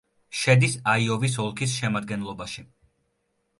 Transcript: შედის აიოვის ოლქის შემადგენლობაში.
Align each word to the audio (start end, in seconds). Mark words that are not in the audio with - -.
შედის 0.37 0.77
აიოვის 0.93 1.37
ოლქის 1.45 1.77
შემადგენლობაში. 1.83 2.67